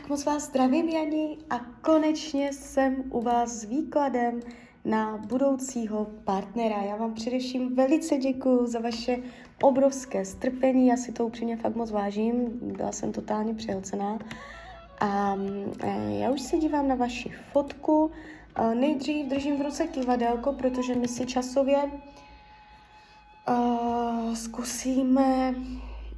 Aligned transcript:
Tak 0.00 0.08
moc 0.08 0.24
vás 0.24 0.42
zdravím, 0.42 0.88
Janí, 0.88 1.38
a 1.50 1.58
konečně 1.58 2.52
jsem 2.52 3.04
u 3.10 3.20
vás 3.22 3.50
s 3.50 3.64
výkladem 3.64 4.40
na 4.84 5.16
budoucího 5.16 6.06
partnera. 6.24 6.82
Já 6.82 6.96
vám 6.96 7.14
především 7.14 7.74
velice 7.74 8.16
děkuji 8.16 8.66
za 8.66 8.78
vaše 8.78 9.18
obrovské 9.62 10.24
strpení, 10.24 10.86
já 10.86 10.96
si 10.96 11.12
to 11.12 11.26
upřímně 11.26 11.56
fakt 11.56 11.76
moc 11.76 11.90
vážím, 11.90 12.48
byla 12.62 12.92
jsem 12.92 13.12
totálně 13.12 13.54
přehlcená. 13.54 14.18
A 15.00 15.36
e, 15.82 16.18
já 16.18 16.30
už 16.30 16.40
se 16.40 16.56
dívám 16.56 16.88
na 16.88 16.94
vaši 16.94 17.32
fotku. 17.52 18.10
E, 18.54 18.74
nejdřív 18.74 19.26
držím 19.26 19.58
v 19.58 19.62
ruce 19.62 19.86
kivadelko, 19.86 20.52
protože 20.52 20.94
my 20.94 21.08
si 21.08 21.26
časově 21.26 21.90
uh, 23.48 24.34
zkusíme 24.34 25.54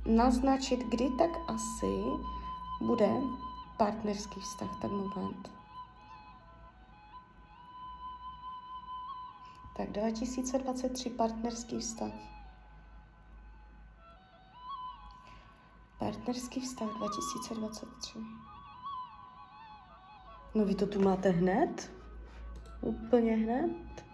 naznačit, 0.06 0.80
kdy 0.90 1.08
tak 1.18 1.30
asi 1.48 2.02
bude 2.80 3.08
partnerský 3.82 4.40
vztah, 4.40 4.70
tak 4.82 4.90
moment. 4.90 5.50
Tak 9.76 9.90
2023 9.90 11.10
partnerský 11.10 11.78
vztah. 11.78 12.12
Partnerský 15.98 16.60
vztah 16.60 16.88
2023. 16.88 18.18
No 20.54 20.64
vy 20.64 20.74
to 20.74 20.86
tu 20.86 21.02
máte 21.02 21.30
hned? 21.30 21.92
Úplně 22.80 23.36
hned? 23.36 24.04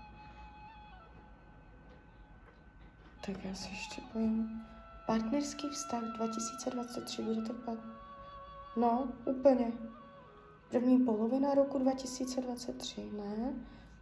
Tak 3.26 3.44
já 3.44 3.54
si 3.54 3.70
ještě 3.70 4.02
pojím. 4.12 4.66
Partnerský 5.06 5.68
vztah 5.68 6.02
2023 6.02 7.22
budete 7.22 7.52
pak. 7.52 8.07
No, 8.76 9.08
úplně. 9.24 9.72
První 10.70 10.98
polovina 10.98 11.54
roku 11.54 11.78
2023, 11.78 13.10
ne? 13.16 13.54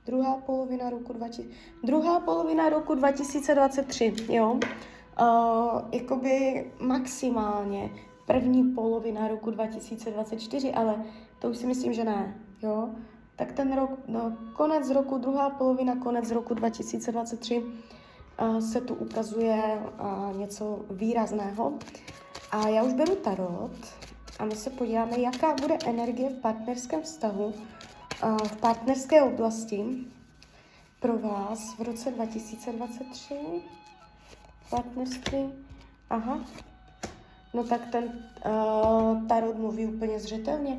Druhá 0.07 0.37
polovina 0.37 0.91
roku 0.91 1.13
20... 1.13 1.47
Druhá 1.85 2.21
polovina 2.21 2.69
roku 2.69 2.95
2023, 2.95 4.15
jo? 4.29 4.53
Uh, 4.53 5.81
jakoby 5.93 6.65
maximálně 6.81 7.91
první 8.27 8.65
polovina 8.65 9.29
roku 9.29 9.51
2024, 9.51 10.73
ale 10.73 11.05
to 11.39 11.51
už 11.51 11.57
si 11.57 11.67
myslím, 11.67 11.93
že 11.93 12.05
ne, 12.05 12.35
jo? 12.63 12.91
Tak 13.37 13.53
ten 13.53 13.77
rok, 13.77 13.91
no, 14.07 14.37
konec 14.53 14.91
roku, 14.91 15.19
druhá 15.19 15.51
polovina, 15.51 15.97
konec 15.97 16.31
roku 16.31 16.55
2023 16.55 17.59
uh, 17.59 18.59
se 18.59 18.81
tu 18.81 18.95
ukazuje 18.95 19.83
uh, 20.01 20.37
něco 20.37 20.85
výrazného. 20.91 21.79
A 22.51 22.69
já 22.69 22.83
už 22.83 22.93
beru 22.93 23.15
tarot 23.15 23.71
a 24.39 24.45
my 24.45 24.57
se 24.57 24.71
podíváme, 24.71 25.21
jaká 25.21 25.55
bude 25.61 25.79
energie 25.87 26.31
v 26.31 26.41
partnerském 26.41 27.03
vztahu, 27.03 27.55
v 28.49 28.57
partnerské 28.57 29.23
oblasti 29.23 29.85
pro 31.01 31.19
vás 31.19 31.75
v 31.79 31.83
roce 31.83 32.11
2023. 32.11 33.35
Partnerství. 34.71 35.53
Aha. 36.11 36.41
No 37.55 37.65
tak 37.65 37.87
ten 37.87 38.05
uh, 38.05 39.27
tarot 39.27 39.59
mluví 39.59 39.87
úplně 39.87 40.21
zřetelně. 40.21 40.79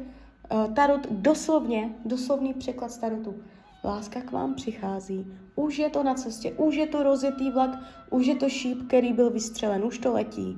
Uh, 0.51 0.73
tarot 0.73 1.07
doslovně, 1.11 1.95
doslovný 2.05 2.53
překlad 2.53 2.91
z 2.91 2.97
tarotu. 2.97 3.35
Láska 3.83 4.21
k 4.21 4.31
vám 4.31 4.55
přichází. 4.55 5.33
Už 5.55 5.77
je 5.77 5.89
to 5.89 6.03
na 6.03 6.13
cestě, 6.13 6.51
už 6.51 6.75
je 6.75 6.87
to 6.87 7.03
rozjetý 7.03 7.51
vlak, 7.51 7.69
už 8.09 8.25
je 8.25 8.35
to 8.35 8.49
šíp, 8.49 8.87
který 8.87 9.13
byl 9.13 9.29
vystřelen, 9.29 9.85
už 9.85 9.97
to 9.97 10.13
letí. 10.13 10.57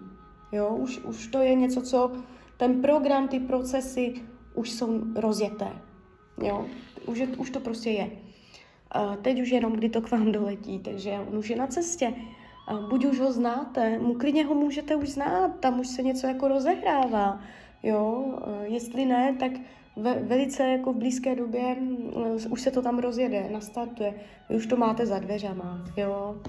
Jo, 0.51 0.75
už, 0.75 0.99
už 0.99 1.27
to 1.27 1.37
je 1.37 1.55
něco, 1.55 1.81
co 1.81 2.11
ten 2.59 2.81
program, 2.81 3.27
ty 3.27 3.39
procesy 3.39 4.13
už 4.53 4.71
jsou 4.71 5.01
rozjeté. 5.15 5.71
Jo? 6.43 6.65
Už, 7.05 7.17
je, 7.17 7.27
už 7.27 7.49
to 7.49 7.59
prostě 7.59 7.89
je. 7.89 8.09
Teď 9.21 9.41
už 9.41 9.49
jenom, 9.49 9.73
kdy 9.73 9.89
to 9.89 10.01
k 10.01 10.11
vám 10.11 10.31
doletí, 10.31 10.79
takže 10.79 11.19
on 11.31 11.37
už 11.37 11.49
je 11.49 11.55
na 11.55 11.67
cestě. 11.67 12.13
A 12.67 12.73
buď 12.73 13.05
už 13.05 13.19
ho 13.19 13.31
znáte, 13.31 13.99
mu 13.99 14.13
klidně 14.13 14.45
ho 14.45 14.55
můžete 14.55 14.95
už 14.95 15.09
znát, 15.09 15.59
tam 15.59 15.79
už 15.79 15.87
se 15.87 16.03
něco 16.03 16.27
jako 16.27 16.47
rozehrává. 16.47 17.41
Jo? 17.83 18.25
Jestli 18.63 19.05
ne, 19.05 19.35
tak 19.39 19.51
ve, 19.95 20.13
velice 20.13 20.67
jako 20.67 20.93
v 20.93 20.97
blízké 20.97 21.35
době 21.35 21.75
uh, 21.75 22.51
už 22.51 22.61
se 22.61 22.71
to 22.71 22.81
tam 22.81 22.99
rozjede, 22.99 23.49
nastartuje. 23.51 24.13
Vy 24.49 24.55
už 24.55 24.67
to 24.67 24.77
máte 24.77 25.05
za 25.05 25.19
dveřama. 25.19 25.85
Jo? 25.97 26.41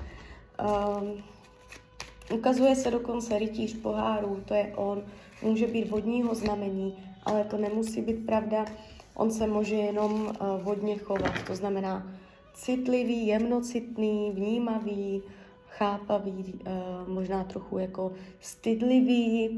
Ukazuje 2.34 2.76
se 2.76 2.90
dokonce 2.90 3.38
rytíř 3.38 3.76
pohárů, 3.76 4.42
to 4.44 4.54
je 4.54 4.72
on 4.76 5.02
může 5.42 5.66
být 5.66 5.90
vodního 5.90 6.34
znamení, 6.34 6.94
ale 7.24 7.44
to 7.44 7.56
nemusí 7.56 8.02
být 8.02 8.26
pravda. 8.26 8.64
On 9.14 9.30
se 9.30 9.46
může 9.46 9.74
jenom 9.74 10.12
uh, 10.12 10.62
vodně 10.62 10.96
chovat, 10.98 11.32
to 11.46 11.54
znamená 11.54 12.06
citlivý, 12.54 13.26
jemnocitný, 13.26 14.30
vnímavý, 14.34 15.22
chápavý, 15.66 16.54
uh, 16.54 17.08
možná 17.08 17.44
trochu 17.44 17.78
jako 17.78 18.12
stydlivý, 18.40 19.48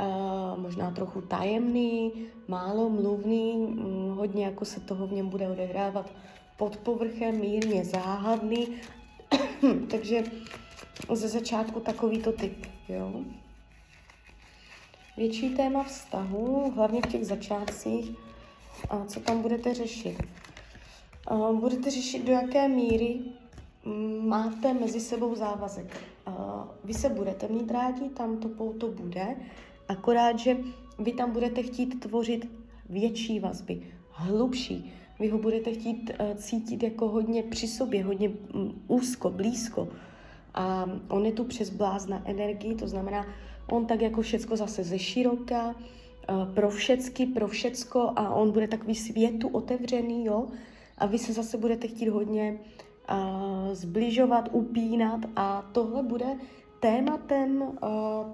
uh, 0.00 0.58
možná 0.58 0.90
trochu 0.90 1.20
tajemný, 1.20 2.12
málo 2.48 2.90
mluvný, 2.90 3.52
um, 3.52 4.14
hodně 4.16 4.44
jako 4.44 4.64
se 4.64 4.80
toho 4.80 5.06
v 5.06 5.12
něm 5.12 5.28
bude 5.28 5.48
odehrávat 5.48 6.10
pod 6.56 6.76
povrchem, 6.76 7.40
mírně 7.40 7.84
záhadný, 7.84 8.68
takže 9.90 10.24
ze 11.12 11.28
začátku 11.28 11.80
takovýto 11.80 12.32
typ, 12.32 12.66
jo 12.88 13.24
větší 15.20 15.50
téma 15.50 15.84
vztahu, 15.84 16.72
hlavně 16.74 17.00
v 17.02 17.06
těch 17.06 17.26
začátcích, 17.26 18.10
a 18.90 19.04
co 19.04 19.20
tam 19.20 19.42
budete 19.42 19.74
řešit. 19.74 20.22
Budete 21.52 21.90
řešit, 21.90 22.24
do 22.24 22.32
jaké 22.32 22.68
míry 22.68 23.20
mm, 23.84 24.28
máte 24.28 24.74
mezi 24.74 25.00
sebou 25.00 25.34
závazek. 25.34 25.96
Vy 26.84 26.94
se 26.94 27.08
budete 27.08 27.48
mít 27.48 27.70
rádi, 27.70 28.08
tam 28.08 28.36
to 28.36 28.48
pouto 28.48 28.88
bude, 28.88 29.36
akorát, 29.88 30.38
že 30.38 30.56
vy 30.98 31.12
tam 31.12 31.30
budete 31.30 31.62
chtít 31.62 32.00
tvořit 32.00 32.50
větší 32.88 33.40
vazby, 33.40 33.82
hlubší. 34.10 34.92
Vy 35.18 35.28
ho 35.28 35.38
budete 35.38 35.72
chtít 35.72 36.10
uh, 36.10 36.36
cítit 36.36 36.82
jako 36.82 37.08
hodně 37.08 37.42
při 37.42 37.68
sobě, 37.68 38.04
hodně 38.04 38.28
um, 38.54 38.82
úzko, 38.88 39.30
blízko. 39.30 39.88
A 40.54 40.86
on 41.08 41.26
je 41.26 41.32
tu 41.32 41.44
přes 41.44 41.70
blázna 41.70 42.22
energii, 42.24 42.74
to 42.74 42.88
znamená, 42.88 43.26
on 43.70 43.86
tak 43.86 44.00
jako 44.00 44.22
všecko 44.22 44.56
zase 44.56 44.84
ze 44.84 44.98
široka, 44.98 45.68
uh, 45.68 46.54
pro 46.54 46.70
všecky, 46.70 47.26
pro 47.26 47.48
všecko 47.48 48.12
a 48.16 48.34
on 48.34 48.50
bude 48.50 48.68
takový 48.68 48.94
světu 48.94 49.48
otevřený, 49.48 50.24
jo, 50.24 50.46
a 50.98 51.06
vy 51.06 51.18
se 51.18 51.32
zase 51.32 51.58
budete 51.58 51.88
chtít 51.88 52.08
hodně 52.08 52.58
uh, 53.10 53.74
zbližovat, 53.74 54.48
upínat 54.52 55.20
a 55.36 55.62
tohle 55.72 56.02
bude 56.02 56.26
tématem 56.80 57.62
uh, 57.62 57.78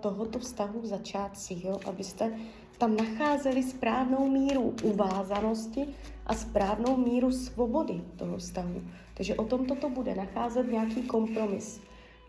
tohoto 0.00 0.38
vztahu 0.38 0.80
v 0.80 0.86
začátcích, 0.86 1.64
jo, 1.64 1.80
abyste 1.86 2.32
tam 2.78 2.96
nacházeli 2.96 3.62
správnou 3.62 4.28
míru 4.28 4.74
uvázanosti 4.82 5.86
a 6.26 6.34
správnou 6.34 6.96
míru 6.96 7.32
svobody 7.32 8.02
toho 8.16 8.36
vztahu. 8.36 8.82
Takže 9.14 9.34
o 9.34 9.44
tom 9.44 9.66
toto 9.66 9.90
bude 9.90 10.14
nacházet 10.14 10.72
nějaký 10.72 11.02
kompromis. 11.02 11.80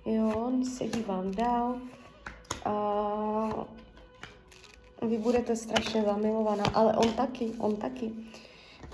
Jo, 0.08 0.52
se 0.78 0.88
dívám 0.88 1.32
dál. 1.32 1.78
A 2.66 3.66
vy 5.02 5.18
budete 5.18 5.56
strašně 5.56 6.02
zamilovaná, 6.02 6.64
ale 6.74 6.98
on 6.98 7.14
taky, 7.14 7.52
on 7.60 7.76
taky. 7.76 8.12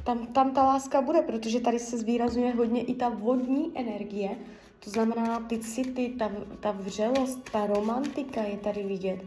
Tam, 0.03 0.27
tam 0.27 0.51
ta 0.51 0.63
láska 0.63 1.01
bude, 1.01 1.21
protože 1.21 1.59
tady 1.59 1.79
se 1.79 1.97
zvýrazňuje 1.97 2.53
hodně 2.53 2.83
i 2.83 2.95
ta 2.95 3.09
vodní 3.09 3.71
energie, 3.75 4.37
to 4.79 4.89
znamená 4.89 5.39
ty 5.39 5.59
city, 5.59 6.13
ta, 6.19 6.31
ta 6.59 6.71
vřelost, 6.71 7.49
ta 7.51 7.65
romantika 7.65 8.41
je 8.41 8.57
tady 8.57 8.83
vidět. 8.83 9.19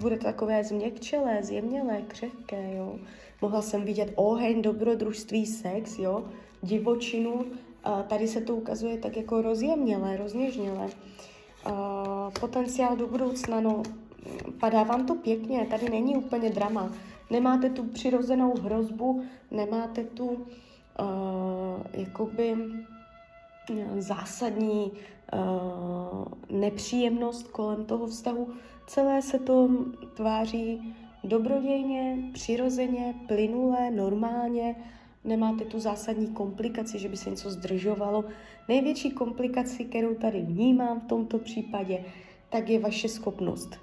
Bude 0.00 0.16
to 0.16 0.24
takové 0.24 0.64
změkčelé, 0.64 1.42
zjemnělé, 1.42 2.02
křehké, 2.08 2.76
jo. 2.76 2.98
Mohla 3.40 3.62
jsem 3.62 3.84
vidět 3.84 4.12
oheň, 4.14 4.62
dobrodružství, 4.62 5.46
sex, 5.46 5.98
jo, 5.98 6.24
divočinu. 6.62 7.44
A 7.84 8.02
tady 8.02 8.28
se 8.28 8.40
to 8.40 8.56
ukazuje 8.56 8.98
tak 8.98 9.16
jako 9.16 9.42
rozjemnělé, 9.42 10.16
rozněžnělé. 10.16 10.88
Uh, 11.66 12.32
potenciál 12.40 12.96
do 12.96 13.06
budoucna, 13.06 13.60
no, 13.60 13.82
padá 14.60 14.82
vám 14.82 15.06
to 15.06 15.14
pěkně, 15.14 15.66
tady 15.70 15.90
není 15.90 16.16
úplně 16.16 16.50
drama. 16.50 16.92
Nemáte 17.30 17.70
tu 17.70 17.84
přirozenou 17.84 18.54
hrozbu, 18.60 19.22
nemáte 19.50 20.04
tu 20.04 20.26
uh, 20.26 20.36
jakoby 21.92 22.56
zásadní 23.98 24.92
uh, 24.92 26.24
nepříjemnost 26.50 27.48
kolem 27.48 27.84
toho 27.84 28.06
vztahu. 28.06 28.48
Celé 28.86 29.22
se 29.22 29.38
to 29.38 29.68
tváří 30.14 30.94
dobrodějně, 31.24 32.18
přirozeně, 32.32 33.14
plynule, 33.28 33.90
normálně 33.90 34.76
nemáte 35.24 35.64
tu 35.64 35.80
zásadní 35.80 36.26
komplikaci, 36.26 36.98
že 36.98 37.08
by 37.08 37.16
se 37.16 37.30
něco 37.30 37.50
zdržovalo. 37.50 38.24
Největší 38.68 39.10
komplikaci, 39.10 39.84
kterou 39.84 40.14
tady 40.14 40.42
vnímám 40.42 41.00
v 41.00 41.06
tomto 41.06 41.38
případě, 41.38 42.04
tak 42.48 42.68
je 42.68 42.80
vaše 42.80 43.08
schopnost 43.08 43.76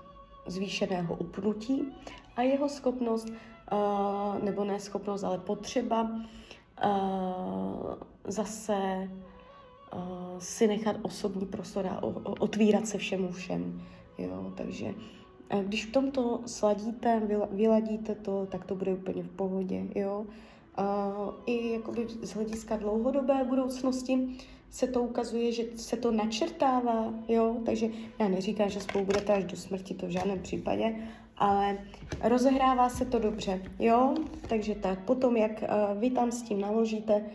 zvýšeného 0.47 1.15
upnutí 1.15 1.87
a 2.35 2.41
jeho 2.41 2.69
schopnost 2.69 3.29
uh, 3.29 4.43
nebo 4.43 4.63
ne 4.63 4.79
schopnost, 4.79 5.23
ale 5.23 5.37
potřeba 5.37 6.01
uh, 6.03 7.93
zase 8.27 9.09
uh, 9.93 10.39
si 10.39 10.67
nechat 10.67 10.95
osobní 11.01 11.45
prostor 11.45 11.87
a 11.87 12.03
otvírat 12.39 12.87
se 12.87 12.97
všemu 12.97 13.31
všem. 13.31 13.81
Jo, 14.17 14.53
takže 14.57 14.93
když 15.63 15.85
v 15.85 15.91
tomto 15.91 16.41
sladíte, 16.45 17.21
vyladíte 17.51 18.15
to, 18.15 18.45
tak 18.45 18.65
to 18.65 18.75
bude 18.75 18.93
úplně 18.93 19.23
v 19.23 19.29
pohodě, 19.29 19.87
jo. 19.95 20.25
Uh, 20.79 21.33
I 21.45 21.71
jakoby 21.73 22.07
z 22.21 22.33
hlediska 22.33 22.77
dlouhodobé 22.77 23.43
budoucnosti 23.43 24.37
se 24.69 24.87
to 24.87 25.01
ukazuje, 25.01 25.51
že 25.51 25.63
se 25.75 25.97
to 25.97 26.11
načrtává, 26.11 27.13
jo, 27.27 27.55
takže 27.65 27.87
já 28.19 28.27
neříkám, 28.27 28.69
že 28.69 28.81
spolu 28.81 29.05
budete 29.05 29.33
až 29.33 29.43
do 29.43 29.57
smrti, 29.57 29.93
to 29.93 30.05
v 30.05 30.09
žádném 30.09 30.39
případě, 30.39 30.95
ale 31.37 31.77
rozehrává 32.23 32.89
se 32.89 33.05
to 33.05 33.19
dobře, 33.19 33.61
jo, 33.79 34.15
takže 34.49 34.75
tak, 34.75 35.05
potom 35.05 35.37
jak 35.37 35.51
uh, 35.51 35.99
vy 35.99 36.09
tam 36.09 36.31
s 36.31 36.41
tím 36.41 36.61
naložíte, 36.61 37.25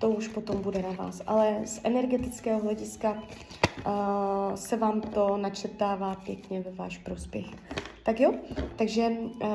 to 0.00 0.10
už 0.10 0.28
potom 0.28 0.62
bude 0.62 0.82
na 0.82 0.90
vás, 0.90 1.22
ale 1.26 1.60
z 1.64 1.80
energetického 1.84 2.60
hlediska 2.60 3.12
uh, 3.12 3.92
se 4.54 4.76
vám 4.76 5.00
to 5.00 5.36
načrtává 5.36 6.14
pěkně 6.14 6.60
ve 6.60 6.70
váš 6.70 6.98
prospěch. 6.98 7.46
Tak 8.04 8.20
jo, 8.20 8.34
takže 8.76 9.08
uh, 9.08 9.48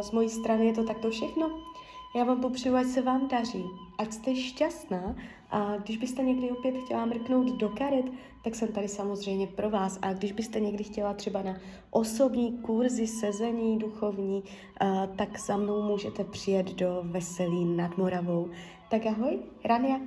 z 0.00 0.10
mojí 0.10 0.28
strany 0.28 0.66
je 0.66 0.72
to 0.72 0.84
takto 0.84 1.10
všechno. 1.10 1.73
Já 2.16 2.24
vám 2.24 2.40
popřeju, 2.40 2.76
ať 2.76 2.86
se 2.86 3.02
vám 3.02 3.28
daří, 3.28 3.64
ať 3.98 4.12
jste 4.12 4.34
šťastná 4.34 5.16
a 5.50 5.76
když 5.76 5.96
byste 5.96 6.22
někdy 6.22 6.50
opět 6.50 6.74
chtěla 6.84 7.06
mrknout 7.06 7.56
do 7.56 7.68
karet, 7.68 8.04
tak 8.44 8.54
jsem 8.54 8.68
tady 8.68 8.88
samozřejmě 8.88 9.46
pro 9.46 9.70
vás. 9.70 9.98
A 10.02 10.12
když 10.12 10.32
byste 10.32 10.60
někdy 10.60 10.84
chtěla 10.84 11.14
třeba 11.14 11.42
na 11.42 11.56
osobní 11.90 12.58
kurzy 12.58 13.06
sezení 13.06 13.78
duchovní, 13.78 14.42
uh, 14.82 15.16
tak 15.16 15.38
za 15.38 15.56
mnou 15.56 15.82
můžete 15.82 16.24
přijet 16.24 16.74
do 16.74 17.00
Veselí 17.02 17.64
nad 17.64 17.98
Moravou. 17.98 18.50
Tak 18.90 19.06
ahoj, 19.06 19.38
Rania. 19.64 20.00